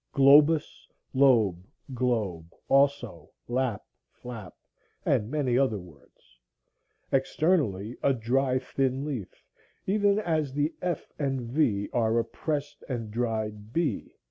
[0.15, 1.63] globus, lobe,
[1.93, 4.55] globe; also lap, flap,
[5.05, 6.39] and many other words,)
[7.11, 9.43] externally a dry thin leaf,
[9.85, 14.11] even as the f and v are a pressed and dried b.